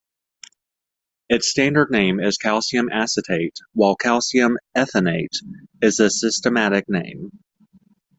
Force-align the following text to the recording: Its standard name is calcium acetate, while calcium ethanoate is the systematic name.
Its 1.29 1.47
standard 1.47 1.91
name 1.91 2.19
is 2.19 2.35
calcium 2.39 2.89
acetate, 2.91 3.59
while 3.73 3.95
calcium 3.95 4.57
ethanoate 4.75 5.37
is 5.83 5.97
the 5.97 6.09
systematic 6.09 6.85
name. 6.89 7.29